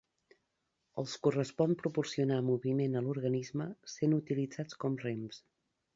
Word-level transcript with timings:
Els 1.01 1.11
correspon 1.27 1.75
proporcionar 1.83 2.39
moviment 2.47 2.97
a 2.97 3.03
l'organisme 3.09 3.69
sent 3.99 4.19
utilitzats 4.21 4.83
com 4.85 5.01
rems. 5.05 5.43